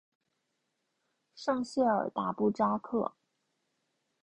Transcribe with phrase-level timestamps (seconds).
[1.35, 3.13] 圣谢尔达布扎克。